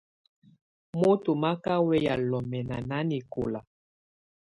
Moto 0.99 1.31
má 1.41 1.51
ká 1.63 1.73
wɛya 1.87 2.13
lɔmɛna 2.29 2.75
nanɛkɔla. 2.89 3.59